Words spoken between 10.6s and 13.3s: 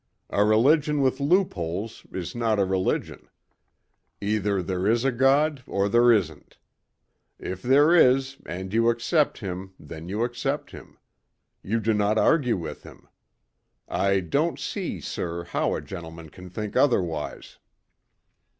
Him. You do not argue with Him.